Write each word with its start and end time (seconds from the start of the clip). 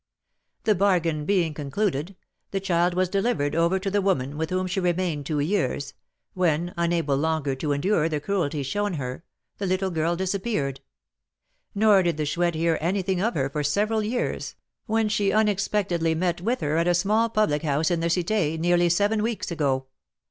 "The 0.63 0.73
bargain 0.73 1.25
being 1.25 1.53
concluded, 1.53 2.15
the 2.49 2.59
child 2.59 2.95
was 2.95 3.07
delivered 3.07 3.53
over 3.53 3.77
to 3.77 3.91
the 3.91 4.01
woman, 4.01 4.35
with 4.35 4.49
whom 4.49 4.65
she 4.65 4.79
remained 4.79 5.27
two 5.27 5.39
years, 5.39 5.93
when, 6.33 6.73
unable 6.75 7.15
longer 7.15 7.53
to 7.57 7.71
endure 7.71 8.09
the 8.09 8.19
cruelty 8.19 8.63
shown 8.63 8.95
her, 8.95 9.23
the 9.59 9.67
little 9.67 9.91
girl 9.91 10.15
disappeared; 10.15 10.79
nor 11.75 12.01
did 12.01 12.17
the 12.17 12.25
Chouette 12.25 12.55
hear 12.55 12.79
anything 12.81 13.21
of 13.21 13.35
her 13.35 13.47
for 13.47 13.63
several 13.63 14.01
years, 14.01 14.55
when 14.87 15.07
she 15.07 15.31
unexpectedly 15.31 16.15
met 16.15 16.41
with 16.41 16.61
her 16.61 16.77
at 16.77 16.87
a 16.87 16.95
small 16.95 17.29
public 17.29 17.61
house 17.61 17.91
in 17.91 17.99
the 17.99 18.07
Cité, 18.07 18.57
nearly 18.57 18.89
seven 18.89 19.21
weeks 19.21 19.51
ago. 19.51 19.85